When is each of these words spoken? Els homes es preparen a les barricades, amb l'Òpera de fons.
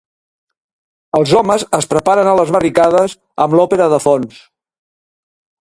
Els 1.19 1.33
homes 1.41 1.65
es 1.79 1.89
preparen 1.93 2.31
a 2.31 2.35
les 2.41 2.55
barricades, 2.57 3.17
amb 3.47 3.59
l'Òpera 3.59 3.93
de 3.97 4.01
fons. 4.09 4.45